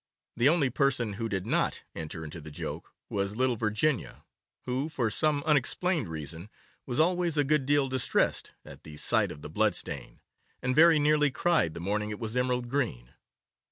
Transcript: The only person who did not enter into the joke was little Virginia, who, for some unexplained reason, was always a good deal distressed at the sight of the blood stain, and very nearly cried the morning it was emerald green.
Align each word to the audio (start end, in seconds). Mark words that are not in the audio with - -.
The 0.35 0.49
only 0.49 0.71
person 0.71 1.13
who 1.13 1.29
did 1.29 1.45
not 1.45 1.83
enter 1.93 2.23
into 2.25 2.41
the 2.41 2.49
joke 2.49 2.91
was 3.07 3.35
little 3.35 3.55
Virginia, 3.55 4.25
who, 4.65 4.89
for 4.89 5.11
some 5.11 5.43
unexplained 5.43 6.07
reason, 6.07 6.49
was 6.87 6.99
always 6.99 7.37
a 7.37 7.43
good 7.43 7.67
deal 7.67 7.87
distressed 7.87 8.55
at 8.65 8.81
the 8.81 8.97
sight 8.97 9.31
of 9.31 9.43
the 9.43 9.49
blood 9.51 9.75
stain, 9.75 10.19
and 10.59 10.75
very 10.75 10.97
nearly 10.97 11.29
cried 11.29 11.75
the 11.75 11.79
morning 11.79 12.09
it 12.09 12.17
was 12.17 12.35
emerald 12.35 12.67
green. 12.67 13.13